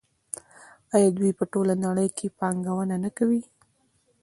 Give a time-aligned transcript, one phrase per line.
[0.95, 3.41] آیا دوی په ټوله نړۍ کې پانګونه نه کوي؟